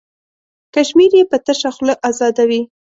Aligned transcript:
کشمیر 0.73 1.11
یې 1.19 1.23
په 1.31 1.37
تشه 1.45 1.69
خوله 1.75 1.93
ازادوي. 2.09 2.61